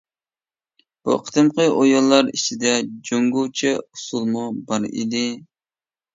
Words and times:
بۇ 1.09 1.17
قېتىمقى 1.27 1.67
ئويۇنلار 1.73 2.31
ئىچىدە 2.31 2.73
جۇڭگوچە 3.11 3.75
ئۇسسۇلمۇ 3.83 4.49
بار 4.73 4.91
ئىدى. 4.91 5.25